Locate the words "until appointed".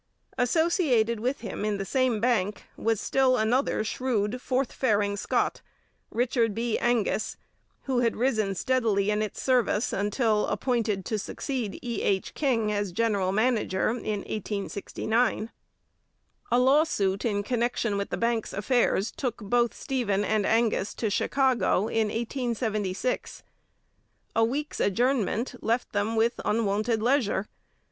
9.93-11.05